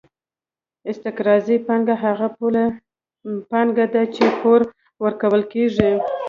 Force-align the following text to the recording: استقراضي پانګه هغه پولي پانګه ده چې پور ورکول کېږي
استقراضي 0.91 1.57
پانګه 1.67 1.95
هغه 2.03 2.27
پولي 2.37 2.65
پانګه 3.51 3.85
ده 3.93 4.03
چې 4.15 4.23
پور 4.39 4.61
ورکول 5.03 5.41
کېږي 5.53 5.91